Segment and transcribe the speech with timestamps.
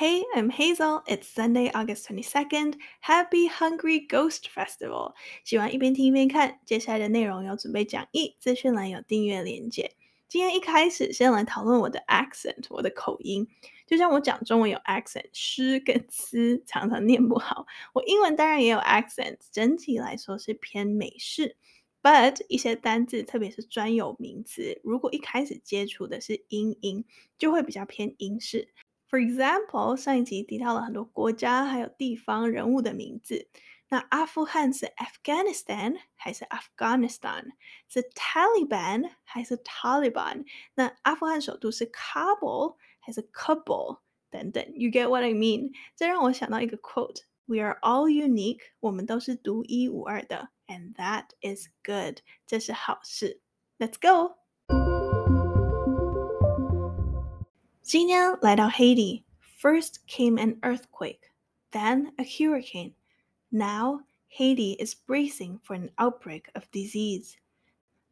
[0.00, 1.02] Hey, I'm Hazel.
[1.06, 2.76] It's Sunday, August 22nd.
[3.02, 5.12] Happy Hungry Ghost Festival.
[5.44, 6.58] 喜欢一边听一边看。
[6.64, 9.94] 接下来的内容有准备讲义，资讯栏有订阅连接。
[10.26, 13.46] 今天一开始先来讨论我的 accent，我的口音。
[13.86, 17.66] 就像我讲中文有 accent，诗跟词常常念不好。
[17.92, 21.58] 我英文当然也有 accent，整体来说是偏美式。
[22.02, 27.04] But 一些单字，特别是专有名词，如果一开始接触的是英音，
[27.36, 28.72] 就会比较偏英式。
[29.09, 33.47] For example，上一集提到了很多国家还有地方人物的名字。
[33.89, 37.51] 那阿富汗是 Afghanistan 还是 Afghanistan？
[37.87, 40.45] 是 Taliban 还是 Taliban？
[40.73, 43.99] 那阿富汗首都是 Kabul 还是 Kabul？
[44.31, 45.71] 等等，You get what I mean？
[45.95, 53.39] 这让我想到一个 quote：We are all unique，我们都是独一无二的，and that is good，这是好事。
[53.77, 54.38] Let's go。
[57.89, 59.23] 今天来到 Haiti,
[59.61, 61.31] first came an earthquake,
[61.71, 62.93] then a hurricane.
[63.49, 67.35] Now Haiti is bracing for an outbreak of disease.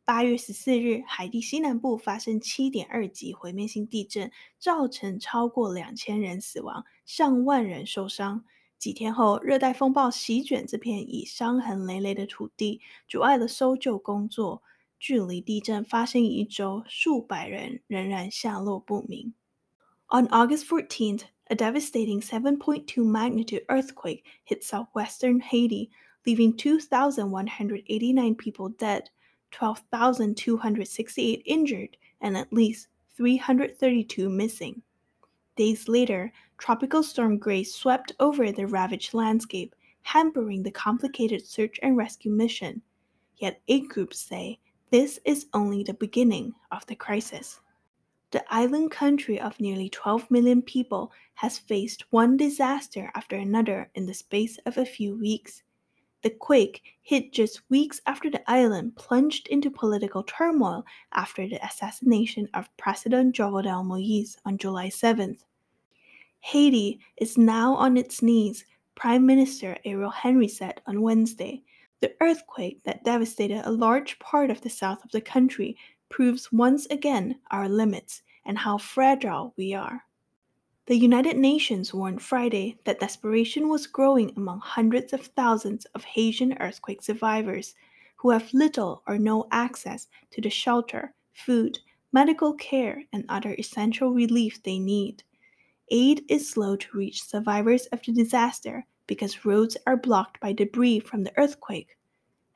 [0.05, 8.43] 八月十四日，海地西南部发生七点二级毁灭性地震，造成超过两千人死亡，上万人受伤。
[8.77, 14.61] 几天后，热带风暴席卷这片已伤痕累累的土地，阻碍了搜救工作。
[14.99, 19.33] 距离地震发生一周，数百人仍然下落不明。
[20.10, 25.90] On August 14th, a devastating 7.2 magnitude earthquake hit southwestern Haiti,
[26.24, 29.10] leaving 2,189 people dead,
[29.50, 34.80] 12,268 injured, and at least 332 missing.
[35.56, 41.98] Days later, Tropical Storm Grace swept over the ravaged landscape, hampering the complicated search and
[41.98, 42.80] rescue mission.
[43.36, 44.58] Yet aid groups say
[44.90, 47.60] this is only the beginning of the crisis.
[48.30, 54.04] The island country of nearly 12 million people has faced one disaster after another in
[54.04, 55.62] the space of a few weeks.
[56.22, 62.48] The quake hit just weeks after the island plunged into political turmoil after the assassination
[62.52, 65.44] of President Jovenel Moïse on July 7th.
[66.40, 71.62] Haiti is now on its knees, Prime Minister Ariel Henry said on Wednesday.
[72.00, 75.76] The earthquake that devastated a large part of the south of the country
[76.08, 80.04] proves once again our limits and how fragile we are.
[80.86, 86.56] The United Nations warned Friday that desperation was growing among hundreds of thousands of Haitian
[86.60, 87.74] earthquake survivors
[88.16, 91.78] who have little or no access to the shelter, food,
[92.10, 95.22] medical care, and other essential relief they need.
[95.90, 101.00] Aid is slow to reach survivors of the disaster because roads are blocked by debris
[101.00, 101.97] from the earthquake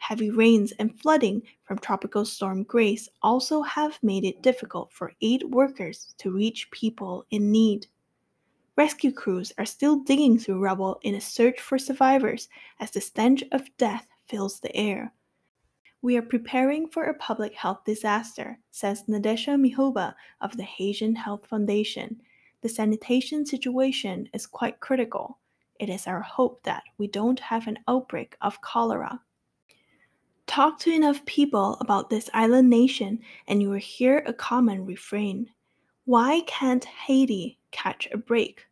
[0.08, 5.44] Heavy rains and flooding from Tropical Storm Grace also have made it difficult for aid
[5.44, 7.86] workers to reach people in need.
[8.76, 12.48] Rescue crews are still digging through rubble in a search for survivors
[12.80, 15.12] as the stench of death fills the air.
[16.02, 21.46] We are preparing for a public health disaster, says Nadesha Mihoba of the Haitian Health
[21.46, 22.20] Foundation.
[22.60, 25.38] The sanitation situation is quite critical.
[25.78, 29.20] It is our hope that we don't have an outbreak of cholera.
[30.46, 35.50] Talk to enough people about this island nation, and you will hear a common refrain
[36.04, 38.66] Why can't Haiti catch a break?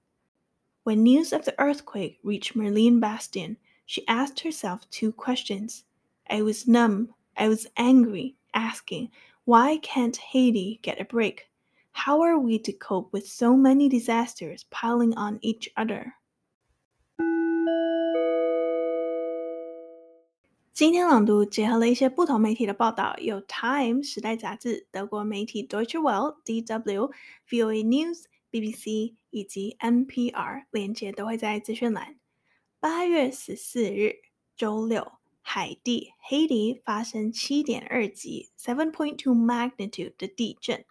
[0.82, 5.84] When news of the earthquake reached Merlin Bastien, she asked herself two questions.
[6.28, 9.10] I was numb, I was angry, asking,
[9.44, 11.50] Why can't Haiti get a break?
[11.92, 16.14] How are we to cope with so many disasters piling on each other?
[20.80, 27.12] 今天朗读结合了一些不同媒体的报道，有《Time》时代杂志、德国媒体 Deutsche Welle (DW),
[27.46, 32.18] VOA News、BBC 以及 NPR，链接都会在资讯栏。
[32.80, 34.22] 八月十四日，
[34.56, 40.86] 周六，海地 Haiti 发生七点二级 （seven point two magnitude） 的地震，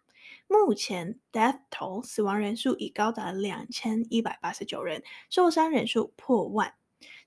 [0.47, 6.75] 目前 death toll 死亡人数已高达两千一百八十九人，受伤人数破万。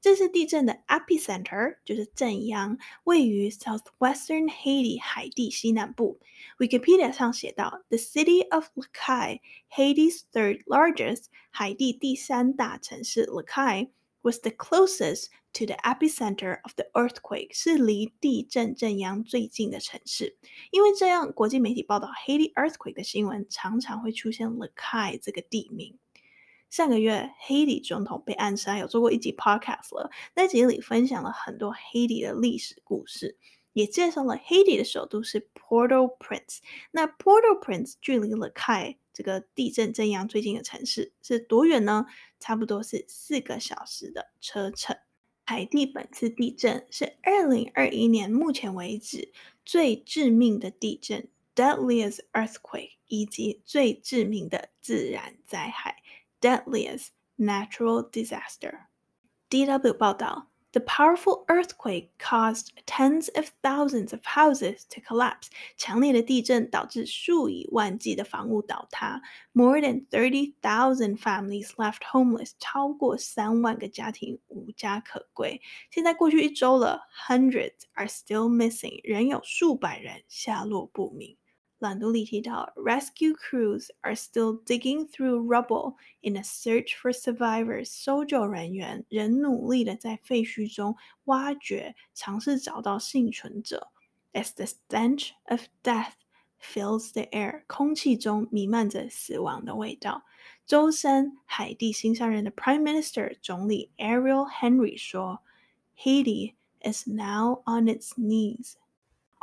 [0.00, 6.18] 这次地震的 epicenter 就是震央，位于 southwestern Haiti 海地西南部。
[6.58, 9.40] Wikipedia 上写道：The city of Le Cai,
[9.70, 13.90] Haiti's third largest，海地第三大城市 Le Cai
[14.22, 20.36] was the closest to the epicenter of the earthquake，是离地震震央最近的城市。
[20.70, 25.98] 因为这样，国际媒体报道 Haiti earthquake 的新闻常常会出现 Le Cai 这个地名。
[26.72, 30.10] 上个月，Haiti 总统被暗杀，有做过一集 podcast 了。
[30.34, 33.36] 那集里分享了很多 Haiti 的历史故事，
[33.74, 36.60] 也介绍了 Haiti 的首都是 Port-au-Prince。
[36.90, 42.06] 那 Port-au-Prince 距离 Les Cayes 这个地震震央最近的城市是多远呢？
[42.40, 44.96] 差不多是四个小时的车程。
[45.44, 49.30] 海地本次地震是二零二一年目前为止
[49.66, 56.01] 最致命的地震 （deadliest earthquake） 以及最致命的自然灾害
[56.41, 57.07] （deadliest
[57.37, 60.47] natural disaster）。DW 报道。
[60.73, 65.47] The powerful earthquake caused tens of thousands of houses to collapse.
[65.75, 69.21] 强烈的地震导致数以万计的房屋倒塌。
[69.53, 72.51] More than thirty thousand families left homeless.
[72.59, 75.59] 超过三万个家庭无家可归。
[75.89, 78.99] 现在过去一周了，hundreds are still missing.
[79.03, 81.37] 仍有数百人下落不明。
[81.81, 87.85] 朗读里提到，rescue crews are still digging through rubble in a search for survivors。
[87.85, 90.95] 搜救人员仍努力的在废墟中
[91.25, 93.91] 挖掘，尝试找到幸存者。
[94.33, 96.13] As the stench of death
[96.59, 100.23] fills the air，空气中弥漫着死亡的味道。
[100.65, 105.39] 周三，海地新上任的 Prime Minister 总理 Ariel Henry 说：“
[105.95, 108.73] Haiti is now on its knees。”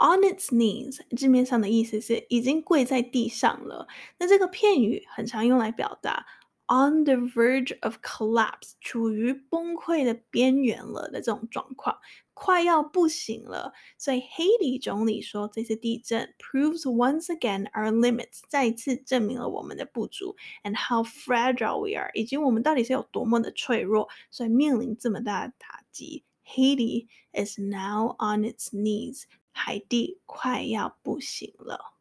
[0.01, 3.85] On its knees，字面上的意思是已经跪在地上了。
[4.17, 6.25] 那这个片语很常用来表达
[6.67, 11.97] on the verge of collapse，处于崩溃的边缘了的这种状况，
[12.33, 13.73] 快要不行了。
[13.97, 26.23] 所以 Haiti 总理说，这次地震 proves once again our limits，再次证明了我们的不足，and how fragile we are，以及我们到底是有多么的脆弱，所以面临这么大的打击。
[26.45, 29.23] Haiti is now on its knees。
[29.61, 31.95] 海地快要不行了。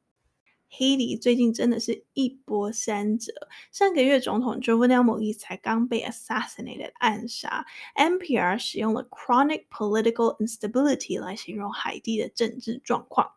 [0.70, 3.32] 海地最近真的是一波三折。
[3.72, 7.66] 上个月总统 Jovenel Moïse 才刚被 assassinated 暗杀。
[7.96, 13.32] NPR 使用了 chronic political instability 来形容海地的政治状况。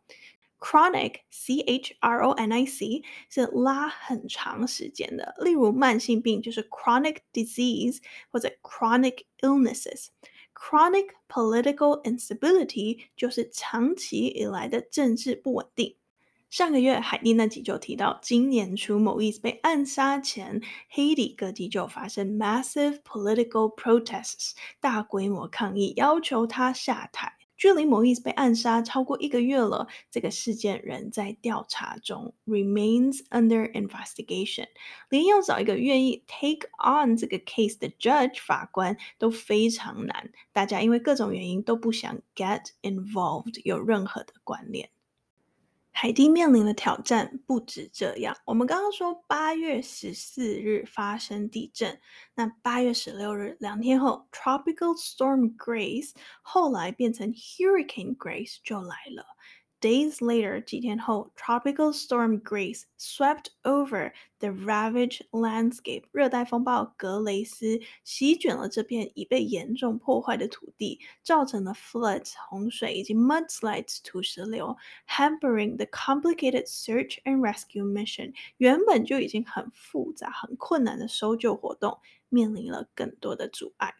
[0.60, 7.98] Chronic C H R O N I C 是拉很长时间的，例如慢性病就是 chronic disease
[8.30, 10.10] 或者 chronic illnesses。
[10.62, 15.96] Chronic political instability 就是长期以来的政治不稳定。
[16.52, 27.34] 上个月海蒂那集就提到，今年初某意思被暗杀前黑底各地就发生 massive political protests 大规模抗议，要求他下台。
[27.62, 34.66] 距离某意被暗杀超过一个月了，这个事件仍在调查中，remains under investigation。
[35.10, 44.90] 连要找一个愿意 take on 这个 case 的 judge 法官都非常难，大家因为各种原因都不想 get involved，有任何的关联。
[46.02, 48.36] 海地面临的挑战不止这样。
[48.44, 52.02] 我们刚刚说八月十四日发生地震，
[52.34, 59.24] 那八月十六日两天后，Tropical Storm Grace 后来变成 Hurricane Grace 就来了。
[59.81, 66.05] Days later，几天后，Tropical Storm Grace swept over the ravaged landscape。
[66.13, 74.75] 热带风暴格雷斯席卷了这片已被严重破坏的土地，造成了 floods 洪水以及 mudslides 土石流，
[75.07, 78.33] hampering the complicated search and rescue mission。
[78.57, 82.01] 原本就已经很复杂、很困难的搜救活动，
[82.31, 83.95] 面临了更多的阻碍。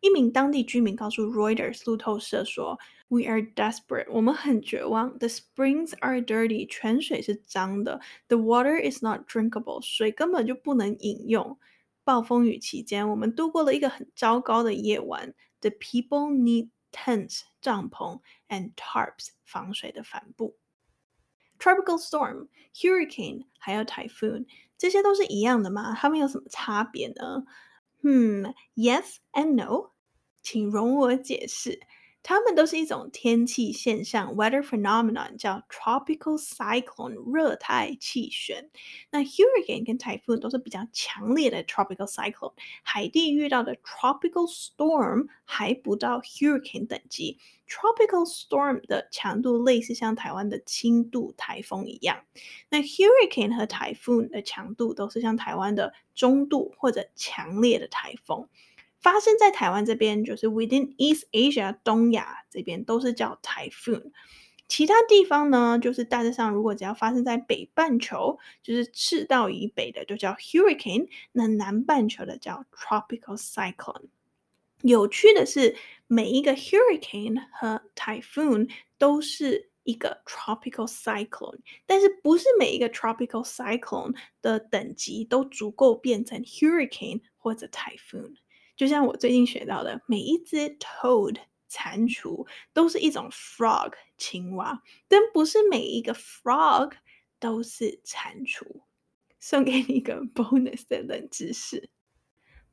[0.00, 5.16] 一名当地居民告诉 Reuters 路透社说：“We are desperate，我们很绝望。
[5.18, 8.00] The springs are dirty，泉水是脏的。
[8.26, 11.58] The water is not drinkable，水根本就不能饮用。
[12.02, 15.34] 暴风雨期间，我们度过了一个很糟糕的夜晚。
[15.60, 20.56] The people need tents，帐篷，and tarps，防水的帆布。
[21.60, 25.94] Tropical storm，hurricane，还有 typhoon，这些都是一样的吗？
[25.96, 27.44] 它们有什么差别呢？”
[28.03, 29.91] 嗯，Yes and no，
[30.41, 31.79] 请容我解释。
[32.27, 38.69] 它们都是一种天气现象 （weather phenomenon），叫 tropical cyclone 热带气旋。
[39.11, 42.51] 那 hurricane 跟 typhoon 都是比较强烈的 tropical cyclone。
[42.83, 47.39] 海地遇到的 tropical storm 还不到 hurricane 等级。
[47.65, 52.25] tropical storm 的强度类似像台湾的轻度台风一样。
[52.67, 58.49] 那 hurricane 和 typhoon 的强度都是像台湾的中度或者强烈的台风。
[59.07, 64.11] 发生在台湾这边，就是 within East Asia 东亚这边都是叫 typhoon，
[64.67, 74.09] 其他地方呢，就是大致上如果只要发生在北半球，就是赤道以北的就叫 hurricane，那南半球的叫 tropical cyclone。
[74.81, 88.33] 有趣的是，每一个 hurricane 和 typhoon 都是一个 tropical cyclone，但是不是每一个 tropical cyclone 的等级都足够变成 hurricane 或者 typhoon。
[88.77, 96.93] 就像我最近学到的，每一只 toad 蟾蜍都是一种 frog 青蛙，但不是每一个 frog
[97.39, 98.63] 都是蟾蜍。
[99.39, 101.89] 送给你一个 bonus 的冷知识。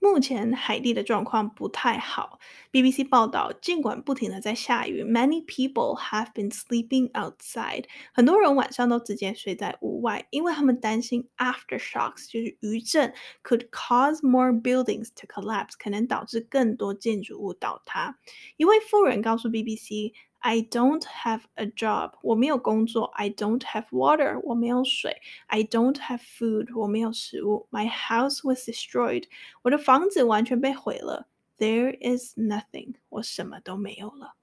[0.05, 2.39] 目前海地的状况不太好。
[2.71, 7.85] BBC 报道，尽管不停的在下雨，many people have been sleeping outside。
[8.13, 18.19] 很多人晚上都直接睡在屋外，因为他们担心 aftershocks 就是余震 could cause more buildings to collapse，可能导致更多建筑物倒塌。
[18.59, 20.13] 一位妇人告诉 BBC。
[20.44, 23.06] I don't have a job，我没有工作。
[23.16, 25.22] I don't have water，我没有水。
[25.48, 27.68] I don't have food，我没有食物。
[27.72, 29.26] My house was destroyed，
[29.64, 31.28] 我的房子完全被毁了。
[31.58, 34.36] There is nothing，我什么都没有了。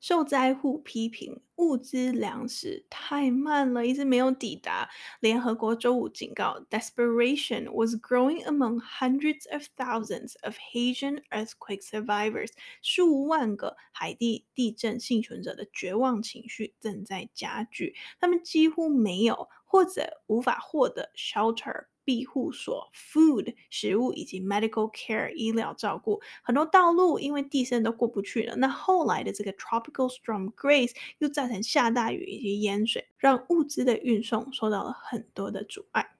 [0.00, 4.88] 受灾户批评物资粮食太慢了，一直没有抵达。
[5.20, 12.50] 联合国周五警告，desperation was growing among hundreds of thousands of Haitian earthquake survivors。
[12.80, 21.86] 数万个海地地震幸存者的绝望情绪正在加剧，他们几乎没有或者无法获得 shelter。
[22.08, 28.56] 庇护所、food 食物以及 medical care 医疗照顾，很多道路因为地震都过不去了。
[28.56, 36.17] 那后来的这个 tropical storm Grace 又造成下大雨以及淹水，让物资的运送受到了很多的阻碍。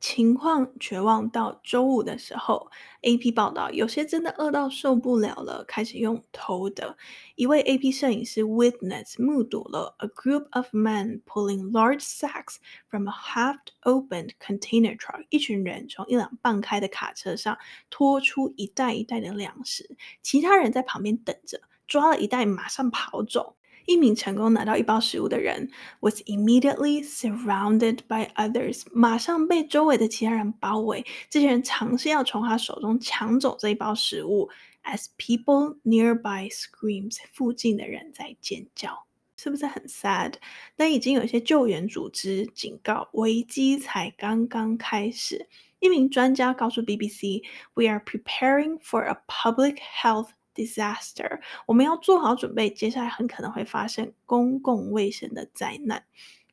[0.00, 2.70] 情况绝望到周五的时候
[3.02, 6.96] ，AP 报道有些真的饿到受不了了，开始用偷的。
[7.34, 12.56] 一位 AP 摄影师 witness 目睹了 a group of men pulling large sacks
[12.88, 15.26] from a half-opened container truck。
[15.30, 17.58] 一群人从一辆半开的卡车上
[17.90, 23.56] 拖出一袋一袋的粮食，其他人在旁边等着，抓了一袋马上跑走。
[23.88, 31.06] 一名成功拿到一包食物的人 was immediately surrounded by others，马上被周围的其他人包围。
[31.30, 34.50] 这些人尝试要从他手中抢走这一包食物。
[34.84, 39.06] As people nearby screams，附近的人在尖叫，
[39.38, 40.34] 是不是很 sad？
[40.76, 45.48] 但已经有一些救援组织警告，危机才刚刚开始。
[45.80, 56.05] 一名专家告诉 BBC：“We are preparing for a public health。” disaster，我们要做好准备，接下来很可能会发生公共卫生的灾难。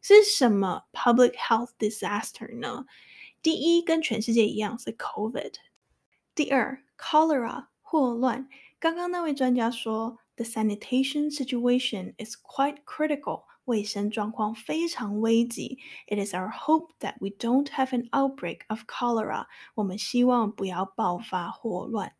[0.02, 2.86] 是什么 public health disaster 呢？
[3.42, 5.54] 第一，跟全世界一样是 COVID。
[6.34, 8.48] 第二，cholera 霍乱。
[8.78, 15.78] 刚刚那位专家说，the sanitation situation is quite critical，卫生状况非常危急。
[16.06, 19.46] It is our hope that we don't have an outbreak of cholera。
[19.74, 22.14] 我们希望不要爆发霍乱。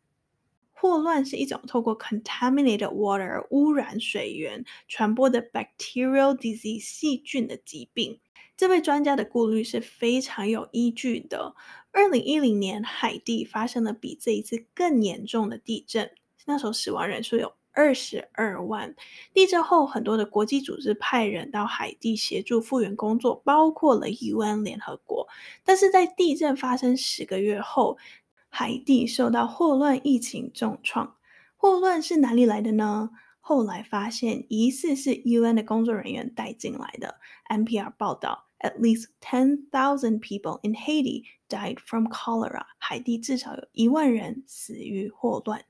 [0.78, 8.20] 霍乱是一种透过 contaminated water 污染水源传播的 bacterial disease 细菌的疾病。
[8.58, 11.54] 这位专家的顾虑是非常有依据的。
[11.92, 16.10] 二零一零年，海地发生了比这一次更严重的地震，
[16.44, 18.94] 那时候死亡人数有二十二万。
[19.32, 25.26] 地震后，很多的国际组织派人到海地协助复原工作，包括了 UN 联合国。
[25.64, 27.96] 但是在地震发生十个月后，
[28.58, 31.16] 海地受到霍乱疫情重创，
[31.58, 33.10] 霍乱是哪里来的呢？
[33.38, 37.16] 后来发现疑似是 UN 的工作人员带进来的。
[37.50, 42.64] NPR 报道，at least ten thousand people in Haiti died from cholera。
[42.78, 45.62] 海地至少有一万人死于霍乱。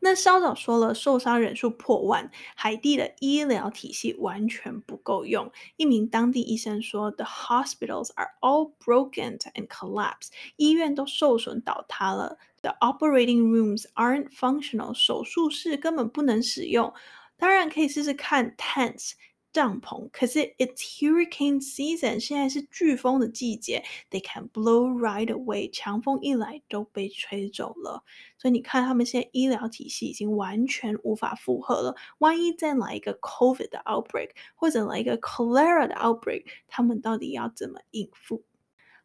[0.00, 5.50] 那稍早说了，受伤人数破万，海地的医疗体系完全不够用。
[5.76, 10.28] 一名当地医生说：“The hospitals are all broken and collapsed。
[10.56, 12.38] 医院都受损倒塌了。
[12.62, 14.94] The operating rooms aren't functional。
[14.94, 16.92] 手术室根本不能使用。
[17.36, 19.12] 当然可以试试看 tents。”
[19.54, 28.02] 帐篷，可是 it's hurricane season，现在是飓风的季节，they can blow right away，强风一来都被吹走了。
[28.36, 31.94] 所以你看，他们现在医疗体系已经完全无法负荷了。
[32.18, 38.42] 万一再来一个 COVID 的 outbreak，或者来一个 cholera 的 outbreak，他们到底要怎么应付？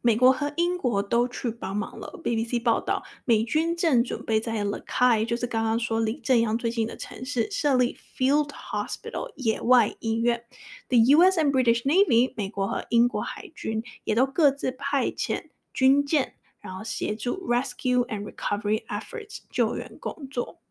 [0.01, 2.19] 美国和英国都去帮忙了。
[2.23, 10.45] BBC 报道，美军正准备在 l a k a i 就是刚刚说离正央最近的城市设立 Field Hospital 野外医院。
[10.87, 11.37] The U.S.
[11.37, 20.61] and British Navy，美国和英国海军也都各自派遣军舰，然后协助 Rescue and Recovery efforts 救援工作。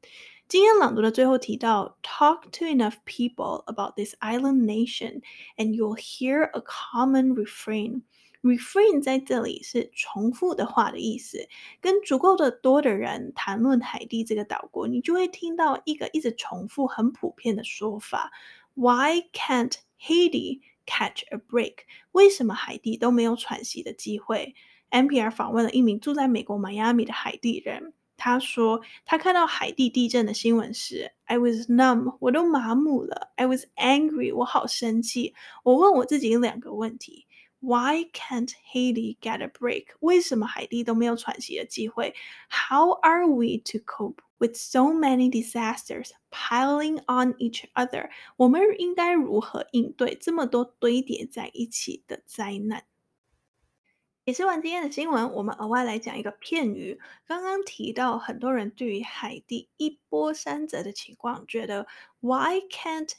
[0.48, 8.00] 今天朗读的最后提到，Talk to enough people about this island nation，and you'll hear a common refrain。
[8.42, 11.48] Refrain 在这里是重复的话的意思，
[11.80, 18.32] 跟足够的多的人谈论海地这个岛国，你就会听到一个一直重复、很普遍的说法
[18.74, 21.78] ：Why can't Haiti catch a break？
[22.12, 24.54] 为什么海地都没有喘息的机会
[24.92, 35.34] ？NPR 访问了一名住在美国迈阿密的海地人，他说他看到海地地震的新闻时，I was numb，我都麻木了；I was angry，我好生气。
[35.64, 37.26] 我问我自己两个问题。
[37.59, 39.87] Why can't Haiti get a break？
[40.01, 42.13] 为什么海地都没有喘息的机会？
[42.49, 48.09] How are we to cope with so many disasters piling on each other？
[48.35, 52.83] 我们应该如何应对这么多堆叠在一起的灾难？
[54.25, 56.99] 解释完今天的新闻，我们额外来讲一个片语。
[57.25, 61.87] 刚刚提到，很多人对于海地一波三折的情况，觉得
[62.19, 63.11] Why can't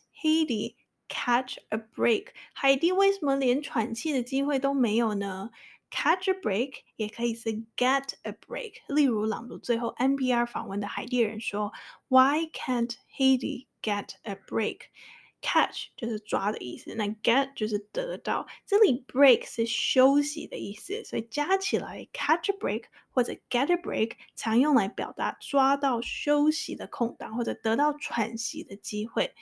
[1.09, 5.49] Catch a break，海地为什么连喘气的机会都没有呢
[5.89, 8.73] ？Catch a break 也可以是 get a break。
[8.87, 11.73] 例如朗读最后 NPR 访问的海地人说
[12.09, 18.45] ：“Why can't Haiti get a break？”Catch 就是抓的意思，那 get 就是得到。
[18.67, 29.33] 这里 break 是休息的意思，所以加起来 catch a break 或者 get a break 常用来表达抓到休息的空档或者得到喘息的机会。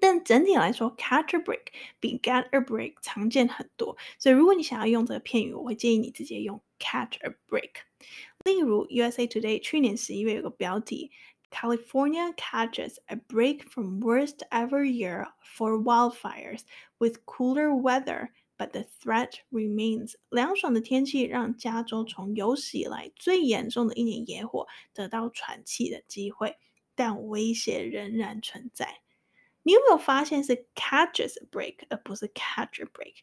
[0.00, 1.66] 但整体来说，catch a break
[1.98, 7.70] 比 get a break 常见很多，所以如果你想要用这个片语，我会建议你直接用 catch a break。
[8.44, 11.10] 例如，USA Today 去年十一月有个标题：
[11.50, 16.60] California catches a break from worst ever year for wildfires
[16.98, 20.14] with cooler weather, but the threat remains。
[20.30, 26.56] 凉爽的天气让加州从有史以来最严重的一年野火得到喘气的机会，
[26.94, 29.00] 但威胁仍然存在。
[29.62, 33.14] 你有没有发现是 catches a break 而不是 catch a break？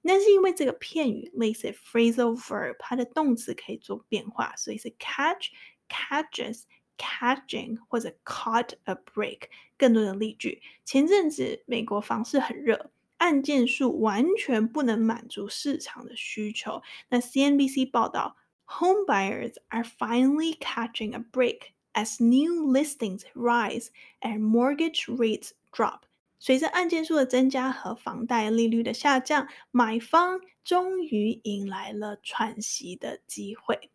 [0.00, 9.48] 那是因为这个片语类似 phrasal verb，它的动词可以做变化，所以是 catch、catches、catching 或者 caught a break。
[9.76, 16.80] 更多的例句：前阵子美国房市很热，案件数完全不能满足市场的需求。
[17.08, 23.88] 那 CNBC 报道，home buyers are finally catching a break as new listings rise
[24.20, 26.00] and mortgage rates drop，
[26.38, 33.90] 随着案件数的增加和房贷利率的下降，买方终于迎来了喘息的机会。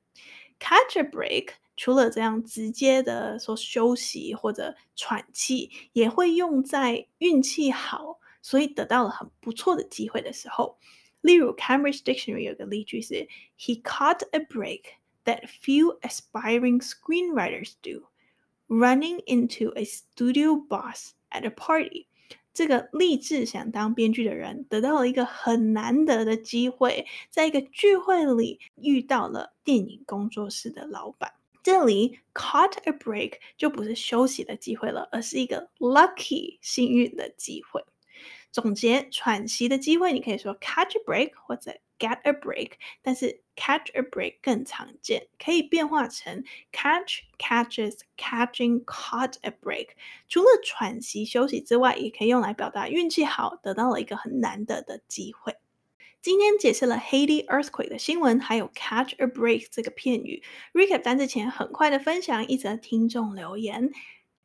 [0.59, 10.77] Catch a break，除了这样直接的说休息或者喘气，也会用在运气好，所以得到了很不错的机会的时候。
[11.21, 13.27] 例如，Cambridge Dictionary 有个例句是：
[13.57, 14.83] He caught a break
[15.23, 18.07] that few aspiring screenwriters do,
[18.67, 21.11] running into a studio boss.
[21.30, 22.06] At a party，
[22.54, 31.32] 这个立志想当编剧的人得到了一个很难得的机会，在一个聚会里遇到了电影工作室的老板。
[31.62, 37.84] 这里 caught a break 就不是休息的机会了，而是一个 lucky 幸运的机会。
[38.50, 49.88] 总结喘息的机会，你可以说 catch a break 或者 get a break，但是 catch a break 更常见，可以变化成 catch、catches、catching、caught a break。
[50.28, 55.56] 除了喘息休息之外，也可以用来表达运气好，得到了一个很难得的机会。
[56.20, 60.42] 今天解释了 Haiti earthquake 的新闻，还有 catch a break 这个片语。
[60.74, 63.92] Recap 单之前，很快的分享一则听众留言。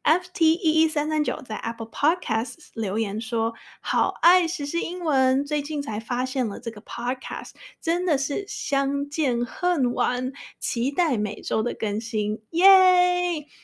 [0.04, 12.68] FT 一一三三九在 Apple Podcasts 留言说：“好爱时事英文，最近才发现了这个 Podcast，真的是相见恨晚，期待每周的更新，耶！”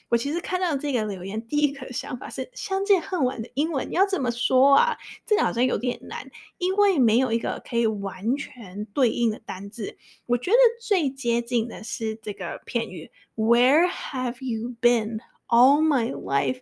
[0.08, 4.98] 我其实看到这个留言，第一个想法是“相见恨晚”的英文要怎么说啊？
[5.26, 9.98] 这个好像有点难，因为没有一个可以完全对应的单字。
[10.26, 15.20] 我觉得最接近的是这个片语 “Where have you been？”
[15.50, 16.62] All my life，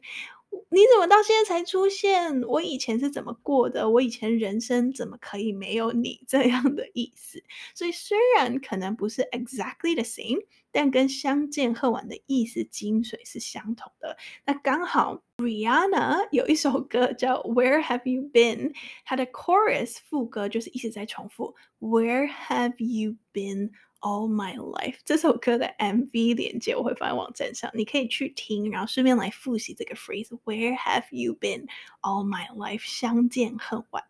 [0.70, 2.42] 你怎么到现在才出现？
[2.44, 3.90] 我以前是怎么过的？
[3.90, 7.44] 我以前人生怎么可以没有你这样的意思？
[7.76, 14.18] 所以虽然可能不是 exactly the same，但跟相见恨晚的意思精髓是相同的。
[14.46, 18.74] 那刚好 Rihanna 有一首歌叫 Where Have You Been？
[19.04, 31.37] 它的 chorus 副歌就是一直在重复 Where Have You Been Been？All my life 这首歌的 MV 链接我会放在网站上，你可以去听，然后顺便来复习这个 phrase。Where have you
[31.41, 31.67] been
[32.01, 32.83] all my life？
[32.85, 34.03] 相见恨晚。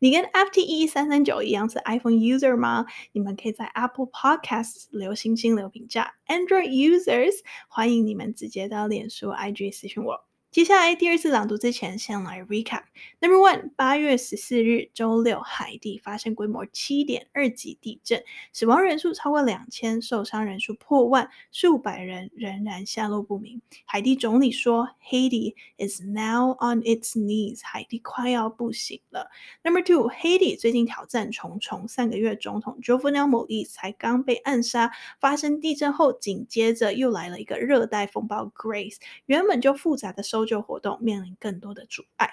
[0.00, 2.84] 你跟 FT 一一三三九一样是 iPhone user 吗？
[3.12, 6.16] 你们可以在 Apple Podcasts 留星星留评价。
[6.26, 7.32] Android users
[7.68, 10.26] 欢迎你们直接到脸书 IG 私讯我。
[10.51, 12.81] 接下来第二次朗读之前，先来 recap。
[13.19, 23.61] Number one，八月十四日周六，海地发生规模七点二级地震，死亡人数超过两千，受伤人数破万，数百人仍然下落不明。
[23.85, 29.29] 海地总理说：“Haiti is now on its knees。”海地快要不行了。
[29.63, 38.95] Number two，Haiti 最近挑战重重，上个月总统 Jovenel Moïse 才刚被暗杀，发生地震后，紧接着又来了一个热带风暴 Grace，
[39.27, 40.38] 原本就复杂的收。
[40.39, 42.29] 搜救活动面临更多的阻碍。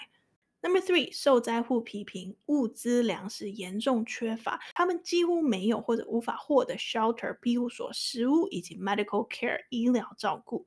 [0.63, 10.67] Number three，受灾户批评物资粮食严重缺乏，他们几乎没有或者无法获得 shelter 庇护所、食物以及 medical care 医疗照顾。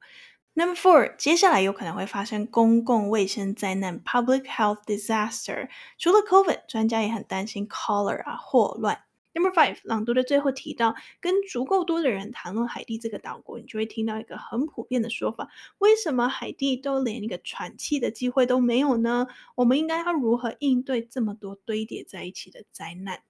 [0.53, 5.69] Number four，接下来有可能会发生公共卫生灾难 public health disaster。
[5.97, 9.03] 除了 COVID，专家也很担心 cholera 霍乱。
[9.33, 19.27] Number five，朗读的最后提到，跟足够多的人谈论海地这个岛国，你就会听到一个很普遍的说法：为什么海地都连一个喘气的机会都没有呢？
[19.55, 23.21] 我们应该要如何应对这么多堆叠在一起的灾难？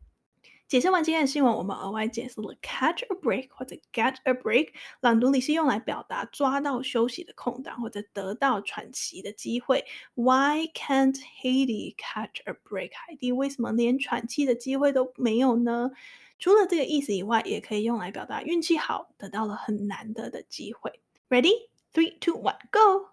[0.69, 4.71] 解释完今天的新闻，我们额外解释了 catch a break 或者 get a break。
[5.01, 9.85] 朗读里是用来表达抓到休息的空档或者得到喘息的机会。
[10.15, 12.91] Why can't Haiti catch a break？
[12.95, 15.91] 海地为什么连喘气的机会都没有呢？
[16.39, 21.01] 除了这个意思以外，也可以用来表达运气好，得到了很难得的机会。
[21.29, 21.69] Ready?
[21.93, 23.11] Three, two, one, go!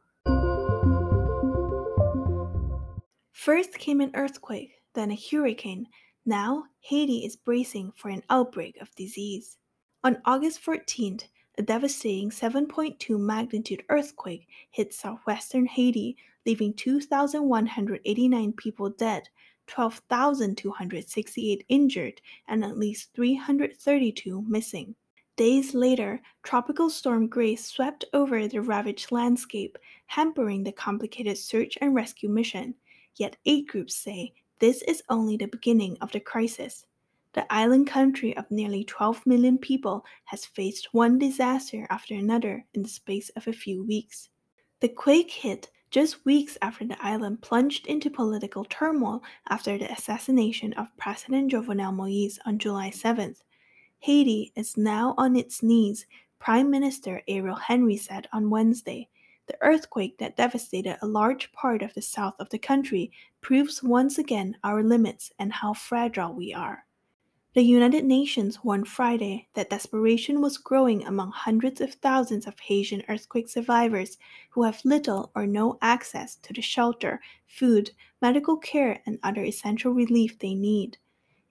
[3.32, 5.86] First came an earthquake, then a hurricane.
[6.29, 9.59] Now, Haiti is bracing for an outbreak of disease.
[10.03, 19.29] On August 14th, a devastating 7.2 magnitude earthquake hit southwestern Haiti, leaving 2,189 people dead,
[19.69, 24.97] 12,268 injured, and at least 332 missing.
[25.37, 31.95] Days later, Tropical Storm Grace swept over the ravaged landscape, hampering the complicated search and
[31.95, 32.75] rescue mission.
[33.15, 36.87] Yet aid groups say this is only the beginning of the crisis.
[37.35, 42.83] The island country of nearly 12 million people has faced one disaster after another in
[42.83, 44.31] the space of a few weeks.
[44.81, 50.73] The quake hit just weeks after the island plunged into political turmoil after the assassination
[50.75, 53.43] of President Jovenel Moise on July 7th.
[53.99, 56.07] Haiti is now on its knees,
[56.39, 59.09] Prime Minister Ariel Henry said on Wednesday.
[59.47, 64.19] The earthquake that devastated a large part of the south of the country proves once
[64.19, 66.85] again our limits and how fragile we are.
[67.57, 73.03] The United Nations warned Friday that desperation was growing among hundreds of thousands of Haitian
[73.09, 74.19] earthquake survivors
[74.51, 79.93] who have little or no access to the shelter, food, medical care, and other essential
[79.93, 80.99] relief they need.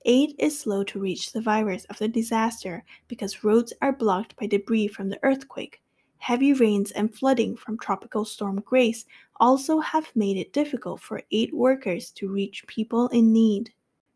[0.05, 4.89] Aid is slow to reach survivors of the disaster because roads are blocked by debris
[4.89, 5.81] from the earthquake.
[6.25, 9.05] Heavy rains and flooding from Tropical Storm Grace
[9.39, 13.71] also have made it difficult for aid workers to reach people in need.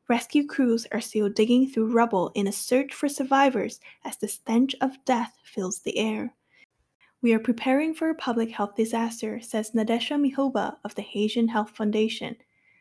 [0.07, 4.75] Rescue crews are still digging through rubble in a search for survivors as the stench
[4.81, 6.33] of death fills the air.
[7.21, 11.69] We are preparing for a public health disaster, says Nadesha Mihoba of the Haitian Health
[11.69, 12.35] Foundation.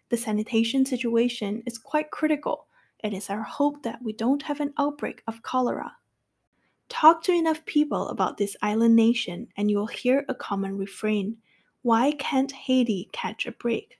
[0.08, 2.66] The sanitation situation is quite critical.
[3.04, 5.97] It is our hope that we don't have an outbreak of cholera.
[6.88, 11.36] Talk to enough people about this island nation, and you will hear a common refrain
[11.82, 13.98] Why can't Haiti catch a break?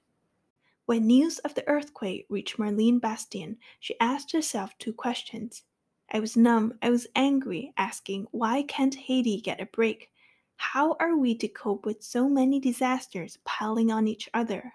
[0.87, 5.65] When news of the earthquake reached Marlene Bastien, she asked herself two questions.
[6.11, 10.11] I was numb, I was angry, asking, Why can't Haiti get a break?
[10.57, 14.73] How are we to cope with so many disasters piling on each other?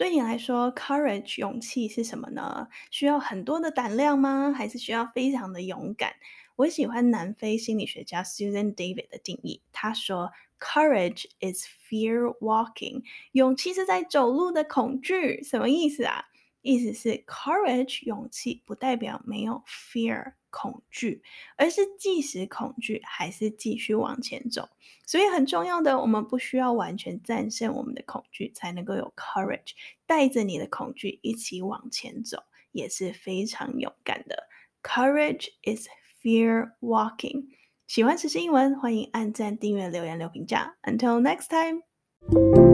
[0.00, 2.68] 对你来说，courage 勇气是什么呢？
[2.90, 4.50] 需要很多的胆量吗？
[4.50, 6.14] 还是需要非常的勇敢？
[6.56, 16.29] 我喜欢南非心理学家 Susan David 的定义，他说：“Courage is fear walking。”勇气是在走路的恐惧，什么意思啊？
[16.62, 21.22] 意思是 courage 勇气不代表没有 fear 恐惧，
[21.56, 24.68] 而是即使恐惧还是继续往前走。
[25.06, 29.72] 所以很重要的，我们不需要完全战胜我们的恐惧，才能够有 courage
[30.06, 32.42] 带着你的恐惧一起往前走，
[32.72, 34.44] 也是非常勇敢的。
[34.82, 35.86] Courage is
[36.22, 37.46] fear walking。
[37.86, 40.76] 喜欢时英文，欢迎按赞、订阅、留言、留评价。
[40.82, 42.69] Until next time。